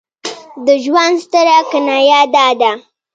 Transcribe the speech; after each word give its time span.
د 0.65 0.67
ژوند 0.83 1.15
ستره 1.25 1.57
کنایه 1.71 2.21
دا 2.35 2.47
ده. 2.59 2.71